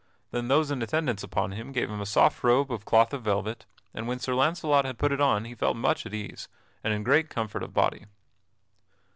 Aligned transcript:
Then 0.31 0.47
those 0.47 0.71
in 0.71 0.81
attendance 0.81 1.21
upon 1.21 1.51
him 1.51 1.71
gave 1.71 1.87
him 1.87 2.01
a 2.01 2.07
soft 2.07 2.43
robe 2.43 2.71
of 2.71 2.85
cloth 2.85 3.13
of 3.13 3.21
velvet, 3.21 3.67
and 3.93 4.07
when 4.07 4.17
Sir 4.17 4.33
Launcelot 4.33 4.83
had 4.83 4.97
put 4.97 5.11
it 5.11 5.21
on 5.21 5.45
he 5.45 5.53
felt 5.53 5.77
much 5.77 6.07
at 6.07 6.13
ease, 6.15 6.47
and 6.83 6.91
in 6.91 7.03
great 7.03 7.29
comfort 7.29 7.61
of 7.61 7.71
body. 7.71 8.05